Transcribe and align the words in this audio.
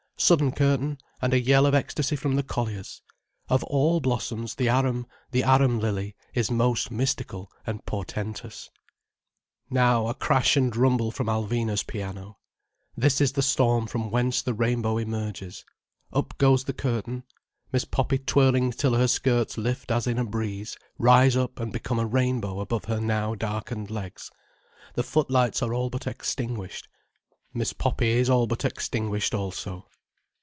Sudden 0.23 0.51
curtain, 0.51 0.99
and 1.19 1.33
a 1.33 1.39
yell 1.41 1.65
of 1.65 1.73
ecstasy 1.73 2.15
from 2.15 2.35
the 2.35 2.43
colliers. 2.43 3.01
Of 3.49 3.63
all 3.63 3.99
blossoms, 3.99 4.53
the 4.55 4.69
arum, 4.69 5.07
the 5.31 5.43
arum 5.43 5.79
lily 5.79 6.15
is 6.35 6.51
most 6.51 6.91
mystical 6.91 7.51
and 7.65 7.83
portentous. 7.87 8.69
Now 9.71 10.05
a 10.07 10.13
crash 10.13 10.55
and 10.55 10.73
rumble 10.75 11.09
from 11.11 11.25
Alvina's 11.25 11.81
piano. 11.81 12.37
This 12.95 13.19
is 13.19 13.31
the 13.33 13.41
storm 13.41 13.87
from 13.87 14.11
whence 14.11 14.43
the 14.43 14.53
rainbow 14.53 14.97
emerges. 14.99 15.65
Up 16.13 16.37
goes 16.37 16.63
the 16.65 16.71
curtain—Miss 16.73 17.85
Poppy 17.85 18.19
twirling 18.19 18.71
till 18.73 18.93
her 18.93 19.07
skirts 19.07 19.57
lift 19.57 19.89
as 19.89 20.05
in 20.05 20.19
a 20.19 20.23
breeze, 20.23 20.77
rise 20.99 21.35
up 21.35 21.59
and 21.59 21.73
become 21.73 21.97
a 21.99 22.05
rainbow 22.05 22.59
above 22.59 22.85
her 22.85 23.01
now 23.01 23.33
darkened 23.33 23.89
legs. 23.89 24.29
The 24.93 25.03
footlights 25.03 25.63
are 25.63 25.73
all 25.73 25.89
but 25.89 26.05
extinguished. 26.07 26.87
Miss 27.55 27.73
Poppy 27.73 28.11
is 28.11 28.29
all 28.29 28.45
but 28.45 28.63
extinguished 28.63 29.33
also. 29.33 29.87